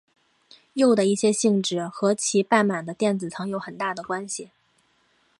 [0.73, 4.49] 铕的一些性质和其半满的电子层有很大的关系。